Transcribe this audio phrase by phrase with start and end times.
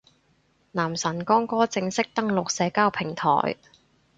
[0.71, 3.55] 男神光哥正式登陸社交平台